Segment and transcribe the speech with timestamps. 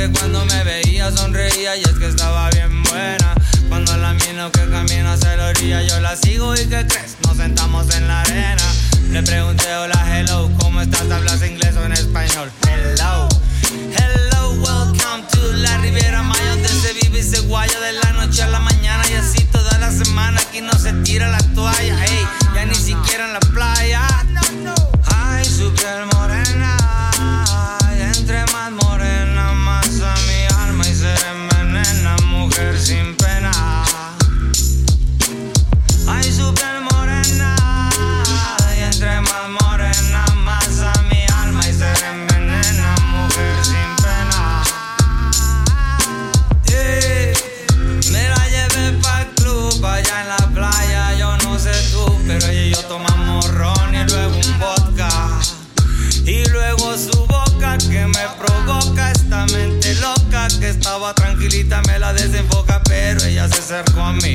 [0.00, 3.34] que cuando me veía sonreía y es que estaba bien buena.
[3.68, 7.16] Cuando la miro que camina hacia la orilla, yo la sigo y ¿qué crees?
[7.26, 8.62] Nos sentamos en la arena.
[9.10, 11.10] Le pregunté, hola, hello, ¿cómo estás?
[11.10, 12.50] ¿Hablas inglés o en español?
[12.66, 13.28] Hello,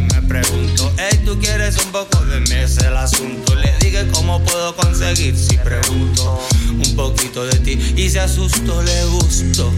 [0.00, 4.06] mí me preguntó hey tú quieres un poco de mí es el asunto le dije
[4.12, 9.72] cómo puedo conseguir si pregunto un poquito de ti y se asustó le gustó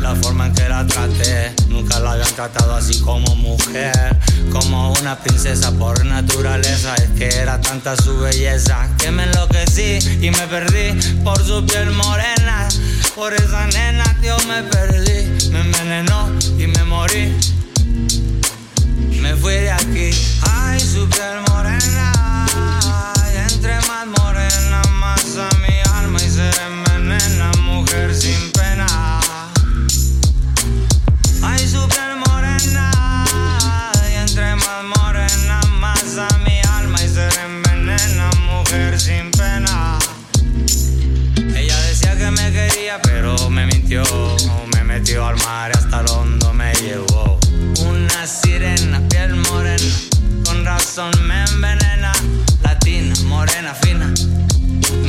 [0.00, 4.14] la forma en que la traté, nunca la habían tratado así como mujer,
[4.52, 6.94] como una princesa por naturaleza.
[6.96, 10.92] Es que era tanta su belleza que me enloquecí y me perdí
[11.24, 12.68] por su piel morena.
[13.14, 17.32] Por esa nena yo me perdí, me envenenó y me morí.
[19.24, 20.10] Me fui de aquí,
[20.42, 22.46] ay, su piel morena.
[23.32, 28.86] Y entre más morena, más a mi alma y se envenena, mujer sin pena.
[31.42, 32.92] Ay, su piel morena,
[34.12, 39.98] y entre más morena, más a mi alma y se envenena, mujer sin pena.
[41.56, 44.04] Ella decía que me quería, pero me mintió.
[44.74, 47.33] Me metió al mar y hasta el hondo me llevó.
[48.14, 49.82] Una sirena, piel morena,
[50.44, 52.12] con razón me envenena.
[52.62, 54.14] Latina, morena, fina.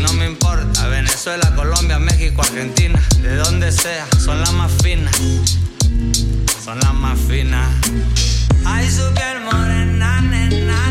[0.00, 5.14] No me importa, Venezuela, Colombia, México, Argentina, de donde sea, son las más finas
[6.64, 7.68] son las más finas.
[8.64, 10.90] Ay, su piel morena, nena,